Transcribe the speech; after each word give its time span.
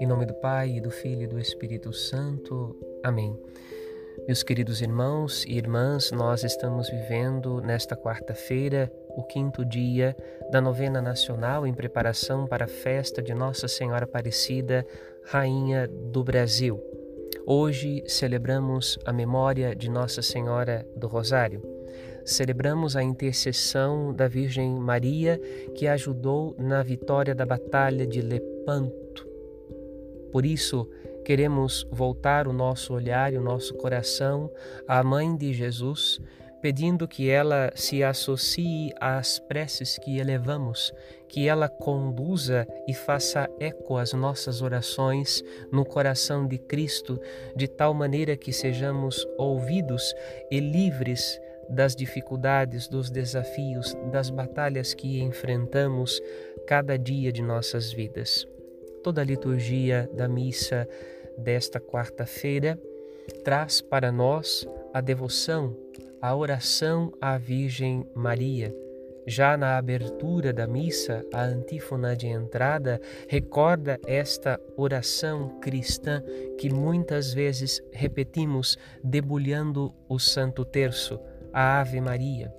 Em 0.00 0.06
nome 0.06 0.26
do 0.26 0.34
Pai, 0.34 0.80
do 0.80 0.90
Filho 0.90 1.22
e 1.22 1.26
do 1.26 1.38
Espírito 1.38 1.92
Santo. 1.92 2.76
Amém. 3.02 3.38
Meus 4.26 4.42
queridos 4.42 4.82
irmãos 4.82 5.44
e 5.44 5.56
irmãs, 5.56 6.10
nós 6.10 6.42
estamos 6.42 6.90
vivendo 6.90 7.60
nesta 7.60 7.96
quarta-feira 7.96 8.92
o 9.10 9.22
quinto 9.22 9.64
dia 9.64 10.16
da 10.50 10.60
novena 10.60 11.00
nacional 11.00 11.66
em 11.66 11.74
preparação 11.74 12.46
para 12.46 12.64
a 12.64 12.68
festa 12.68 13.22
de 13.22 13.32
Nossa 13.34 13.68
Senhora 13.68 14.04
Aparecida, 14.04 14.86
Rainha 15.24 15.86
do 15.86 16.24
Brasil. 16.24 16.82
Hoje 17.46 18.02
celebramos 18.06 18.98
a 19.04 19.12
memória 19.12 19.74
de 19.74 19.88
Nossa 19.88 20.20
Senhora 20.20 20.86
do 20.96 21.06
Rosário. 21.06 21.77
Celebramos 22.28 22.94
a 22.94 23.02
intercessão 23.02 24.12
da 24.12 24.28
Virgem 24.28 24.74
Maria 24.74 25.40
que 25.74 25.86
ajudou 25.86 26.54
na 26.58 26.82
vitória 26.82 27.34
da 27.34 27.46
Batalha 27.46 28.06
de 28.06 28.20
Lepanto. 28.20 29.26
Por 30.30 30.44
isso, 30.44 30.86
queremos 31.24 31.86
voltar 31.90 32.46
o 32.46 32.52
nosso 32.52 32.92
olhar 32.92 33.32
e 33.32 33.38
o 33.38 33.42
nosso 33.42 33.72
coração 33.76 34.52
à 34.86 35.02
Mãe 35.02 35.34
de 35.38 35.54
Jesus 35.54 36.20
pedindo 36.60 37.08
que 37.08 37.30
ela 37.30 37.72
se 37.74 38.02
associe 38.02 38.92
às 39.00 39.38
preces 39.38 39.96
que 39.96 40.18
elevamos, 40.18 40.92
que 41.30 41.48
ela 41.48 41.66
conduza 41.66 42.66
e 42.86 42.92
faça 42.92 43.48
eco 43.58 43.96
às 43.96 44.12
nossas 44.12 44.60
orações 44.60 45.42
no 45.72 45.82
coração 45.82 46.46
de 46.46 46.58
Cristo, 46.58 47.18
de 47.56 47.68
tal 47.68 47.94
maneira 47.94 48.36
que 48.36 48.52
sejamos 48.52 49.26
ouvidos 49.38 50.14
e 50.50 50.60
livres 50.60 51.40
das 51.68 51.94
dificuldades, 51.94 52.88
dos 52.88 53.10
desafios, 53.10 53.96
das 54.10 54.30
batalhas 54.30 54.94
que 54.94 55.20
enfrentamos 55.20 56.20
cada 56.66 56.98
dia 56.98 57.32
de 57.32 57.42
nossas 57.42 57.92
vidas. 57.92 58.46
Toda 59.02 59.20
a 59.20 59.24
liturgia 59.24 60.08
da 60.14 60.28
missa 60.28 60.88
desta 61.36 61.80
quarta-feira 61.80 62.78
traz 63.44 63.80
para 63.80 64.10
nós 64.10 64.66
a 64.92 65.00
devoção 65.00 65.76
a 66.20 66.34
oração 66.34 67.12
à 67.20 67.38
Virgem 67.38 68.06
Maria. 68.14 68.74
Já 69.26 69.56
na 69.58 69.76
abertura 69.76 70.54
da 70.54 70.66
missa, 70.66 71.24
a 71.34 71.44
antífona 71.44 72.16
de 72.16 72.26
entrada 72.26 73.00
recorda 73.28 74.00
esta 74.06 74.58
oração 74.74 75.60
cristã 75.60 76.22
que 76.58 76.72
muitas 76.72 77.34
vezes 77.34 77.82
repetimos 77.92 78.78
debulhando 79.04 79.94
o 80.08 80.18
Santo 80.18 80.64
Terço, 80.64 81.20
a 81.58 81.80
Ave 81.80 82.00
Maria. 82.00 82.54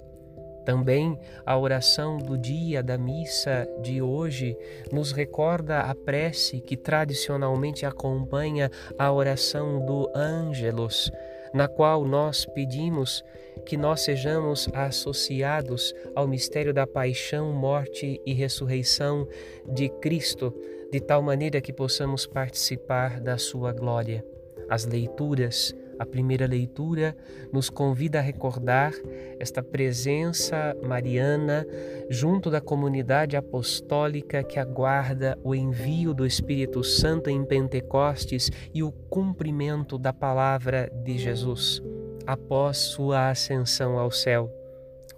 Também 0.66 1.18
a 1.46 1.58
oração 1.58 2.18
do 2.18 2.38
dia 2.38 2.84
da 2.84 2.98
missa 2.98 3.66
de 3.82 4.02
hoje 4.02 4.58
nos 4.92 5.14
recorda 5.14 5.80
a 5.80 5.96
prece 5.96 6.60
que 6.60 6.76
tradicionalmente 6.76 7.86
acompanha 7.86 8.70
a 8.98 9.10
oração 9.10 9.86
do 9.86 10.12
Ângelos, 10.14 11.10
na 11.54 11.66
qual 11.66 12.04
nós 12.04 12.46
pedimos 12.46 13.24
que 13.66 13.78
nós 13.78 14.02
sejamos 14.02 14.68
associados 14.74 15.96
ao 16.14 16.28
mistério 16.28 16.74
da 16.74 16.86
paixão, 16.86 17.54
morte 17.54 18.22
e 18.26 18.34
ressurreição 18.34 19.26
de 19.66 19.88
Cristo, 19.88 20.54
de 20.92 21.00
tal 21.00 21.22
maneira 21.22 21.62
que 21.62 21.72
possamos 21.72 22.28
participar 22.28 23.22
da 23.22 23.38
sua 23.38 23.72
glória. 23.72 24.26
As 24.70 24.86
leituras 24.86 25.74
a 26.00 26.06
primeira 26.06 26.48
leitura 26.48 27.16
nos 27.52 27.70
convida 27.70 28.20
a 28.20 28.22
recordar 28.22 28.94
esta 29.38 29.62
presença 29.62 30.76
mariana 30.82 31.68
junto 32.10 32.50
da 32.50 32.62
comunidade 32.62 33.36
apostólica 33.36 34.42
que 34.42 34.58
aguarda 34.58 35.38
o 35.44 35.54
envio 35.54 36.14
do 36.14 36.26
Espírito 36.26 36.84
Santo 36.84 37.30
em 37.30 37.44
Pentecostes 37.44 38.50
e 38.74 38.82
o 38.82 38.92
cumprimento 38.92 39.98
da 39.98 40.14
palavra 40.14 40.90
de 41.04 41.18
Jesus 41.18 41.82
após 42.26 42.78
sua 42.78 43.30
ascensão 43.30 43.98
ao 43.98 44.12
céu. 44.12 44.50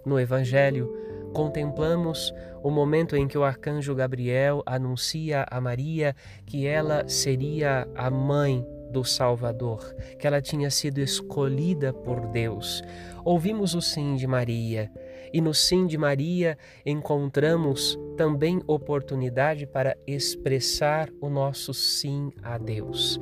No 0.04 0.18
Evangelho, 0.18 0.90
contemplamos 1.32 2.32
o 2.62 2.70
momento 2.70 3.16
em 3.16 3.28
que 3.28 3.36
o 3.36 3.44
arcanjo 3.44 3.94
Gabriel 3.94 4.62
anuncia 4.64 5.44
a 5.50 5.60
Maria 5.60 6.14
que 6.46 6.66
ela 6.66 7.06
seria 7.08 7.86
a 7.94 8.10
mãe 8.10 8.66
do 8.92 9.02
Salvador, 9.04 9.94
que 10.18 10.26
ela 10.26 10.40
tinha 10.40 10.70
sido 10.70 10.98
escolhida 10.98 11.92
por 11.92 12.28
Deus. 12.28 12.82
Ouvimos 13.24 13.74
o 13.74 13.80
sim 13.80 14.14
de 14.14 14.26
Maria, 14.26 14.92
e 15.32 15.40
no 15.40 15.54
sim 15.54 15.86
de 15.86 15.96
Maria 15.96 16.58
encontramos 16.84 17.98
também 18.16 18.60
oportunidade 18.66 19.66
para 19.66 19.96
expressar 20.06 21.08
o 21.20 21.30
nosso 21.30 21.72
sim 21.72 22.30
a 22.42 22.58
Deus. 22.58 23.18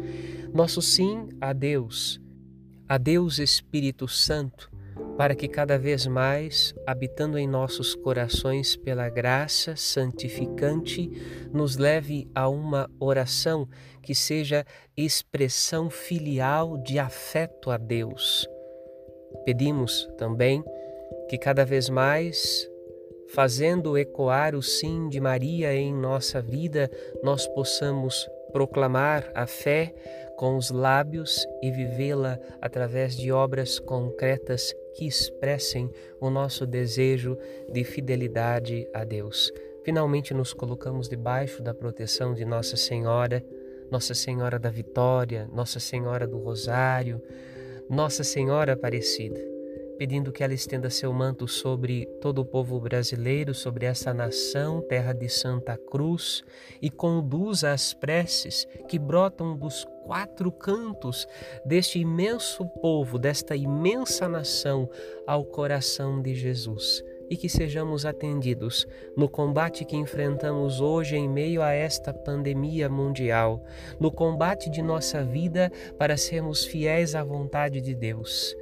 Nosso 0.53 0.83
sim 0.83 1.29
a 1.41 1.53
Deus, 1.53 2.21
a 2.89 2.99
Deus 2.99 3.39
Espírito 3.39 4.09
Santo, 4.09 4.71
para 5.17 5.35
que 5.35 5.49
cada 5.49 5.79
vez 5.79 6.07
mais, 6.07 6.75
habitando 6.87 7.39
em 7.39 7.47
nossos 7.47 7.95
corações 7.95 8.77
pela 8.77 9.09
graça 9.09 9.77
santificante, 9.77 11.11
nos 11.53 11.77
leve 11.77 12.29
a 12.35 12.49
uma 12.49 12.91
oração 12.99 13.69
que 14.03 14.15
seja 14.15 14.65
expressão 14.97 15.91
filial 15.91 16.79
de 16.79 16.99
afeto 16.99 17.71
a 17.71 17.77
Deus. 17.77 18.49
Pedimos 19.45 20.09
também 20.17 20.65
que 21.29 21.39
cada 21.39 21.65
vez 21.65 21.89
mais, 21.89 22.69
fazendo 23.29 23.97
ecoar 23.97 24.55
o 24.55 24.63
sim 24.63 25.09
de 25.09 25.21
Maria 25.21 25.75
em 25.75 25.95
nossa 25.95 26.41
vida, 26.41 26.91
nós 27.23 27.47
possamos 27.49 28.29
proclamar 28.51 29.31
a 29.35 29.47
fé 29.47 29.95
com 30.37 30.57
os 30.57 30.71
lábios 30.71 31.47
e 31.63 31.71
vivê-la 31.71 32.39
através 32.61 33.17
de 33.17 33.31
obras 33.31 33.79
concretas 33.79 34.75
que 34.95 35.07
expressem 35.07 35.91
o 36.21 36.31
nosso 36.31 36.67
desejo 36.67 37.37
de 37.71 37.85
fidelidade 37.85 38.89
a 38.95 39.05
Deus. 39.05 39.53
Finalmente 39.85 40.33
nos 40.35 40.53
colocamos 40.53 41.09
debaixo 41.09 41.63
da 41.63 41.75
proteção 41.75 42.35
de 42.35 42.45
Nossa 42.45 42.77
Senhora, 42.77 43.45
Nossa 43.91 44.15
Senhora 44.15 44.59
da 44.59 44.71
Vitória, 44.71 45.49
Nossa 45.53 45.79
Senhora 45.79 46.27
do 46.27 46.39
Rosário, 46.39 47.23
Nossa 47.89 48.25
Senhora 48.25 48.73
Aparecida 48.73 49.60
pedindo 50.01 50.33
que 50.33 50.43
ela 50.43 50.55
estenda 50.55 50.89
seu 50.89 51.13
manto 51.13 51.47
sobre 51.47 52.07
todo 52.23 52.39
o 52.39 52.45
povo 52.45 52.81
brasileiro, 52.81 53.53
sobre 53.53 53.85
essa 53.85 54.15
nação, 54.15 54.81
terra 54.81 55.13
de 55.13 55.29
Santa 55.29 55.77
Cruz, 55.77 56.43
e 56.81 56.89
conduza 56.89 57.71
as 57.71 57.93
preces 57.93 58.67
que 58.89 58.99
brotam 58.99 59.55
dos 59.55 59.87
quatro 60.07 60.51
cantos 60.51 61.29
deste 61.67 61.99
imenso 61.99 62.65
povo, 62.81 63.19
desta 63.19 63.55
imensa 63.55 64.27
nação, 64.27 64.89
ao 65.27 65.45
coração 65.45 66.23
de 66.23 66.35
Jesus. 66.35 67.05
E 67.29 67.37
que 67.37 67.51
sejamos 67.51 68.07
atendidos 68.07 68.89
no 69.15 69.29
combate 69.29 69.85
que 69.85 69.97
enfrentamos 69.97 70.81
hoje 70.81 71.15
em 71.15 71.29
meio 71.29 71.61
a 71.61 71.73
esta 71.73 72.11
pandemia 72.15 72.89
mundial, 72.89 73.63
no 74.01 74.11
combate 74.11 74.71
de 74.71 74.81
nossa 74.81 75.23
vida 75.23 75.71
para 75.99 76.17
sermos 76.17 76.65
fiéis 76.65 77.15
à 77.15 77.23
vontade 77.23 77.83
de 77.83 77.95
Deus 77.95 78.57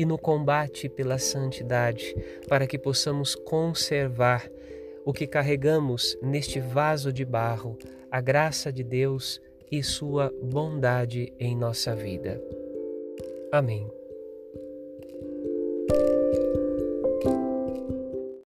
e 0.00 0.06
no 0.06 0.16
combate 0.16 0.88
pela 0.88 1.18
santidade, 1.18 2.16
para 2.48 2.66
que 2.66 2.78
possamos 2.78 3.34
conservar 3.34 4.50
o 5.04 5.12
que 5.12 5.26
carregamos 5.26 6.16
neste 6.22 6.58
vaso 6.58 7.12
de 7.12 7.22
barro, 7.22 7.76
a 8.10 8.18
graça 8.18 8.72
de 8.72 8.82
Deus 8.82 9.42
e 9.70 9.82
sua 9.82 10.32
bondade 10.42 11.34
em 11.38 11.54
nossa 11.54 11.94
vida. 11.94 12.42
Amém. 13.52 13.99